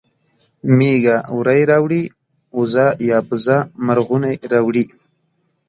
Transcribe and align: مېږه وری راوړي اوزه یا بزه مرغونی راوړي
مېږه 0.77 1.17
وری 1.37 1.61
راوړي 1.71 2.03
اوزه 2.57 2.85
یا 3.09 3.17
بزه 3.29 3.57
مرغونی 3.85 4.33
راوړي 4.51 4.85